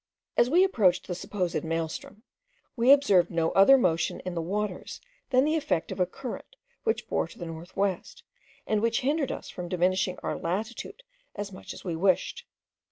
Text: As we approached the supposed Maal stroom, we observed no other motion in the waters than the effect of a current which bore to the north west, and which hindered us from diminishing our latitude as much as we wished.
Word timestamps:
As 0.35 0.49
we 0.49 0.63
approached 0.63 1.05
the 1.05 1.13
supposed 1.13 1.63
Maal 1.63 1.87
stroom, 1.87 2.23
we 2.75 2.91
observed 2.91 3.29
no 3.29 3.51
other 3.51 3.77
motion 3.77 4.19
in 4.21 4.33
the 4.33 4.41
waters 4.41 4.99
than 5.29 5.45
the 5.45 5.55
effect 5.55 5.91
of 5.91 5.99
a 5.99 6.07
current 6.07 6.55
which 6.83 7.07
bore 7.07 7.27
to 7.27 7.37
the 7.37 7.45
north 7.45 7.77
west, 7.77 8.23
and 8.65 8.81
which 8.81 9.01
hindered 9.01 9.31
us 9.31 9.51
from 9.51 9.69
diminishing 9.69 10.17
our 10.23 10.35
latitude 10.39 11.03
as 11.35 11.51
much 11.51 11.71
as 11.71 11.83
we 11.85 11.95
wished. 11.95 12.47